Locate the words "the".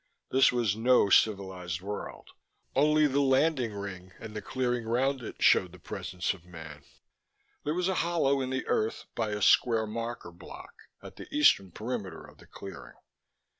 3.05-3.19, 4.35-4.41, 5.73-5.77, 8.49-8.65, 11.17-11.27, 12.39-12.47